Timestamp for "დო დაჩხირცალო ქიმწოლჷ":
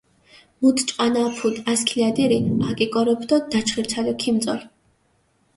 3.29-4.63